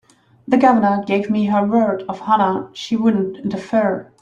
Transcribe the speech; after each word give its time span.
The 0.47 0.57
Governor 0.57 1.03
gave 1.05 1.29
me 1.29 1.45
her 1.45 1.63
word 1.63 2.03
of 2.09 2.23
honor 2.23 2.69
she 2.73 2.95
wouldn't 2.95 3.37
interfere. 3.37 4.11